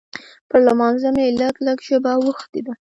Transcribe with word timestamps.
پر 0.49 0.59
لمانځه 0.67 1.09
مې 1.15 1.25
لږ 1.39 1.55
لږ 1.65 1.77
ژبه 1.87 2.11
اوښتې 2.17 2.61
ده. 2.65 2.73